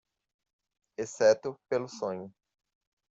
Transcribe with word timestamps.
exceto 0.97 1.55
pelo 1.69 1.87
sonho. 1.87 2.33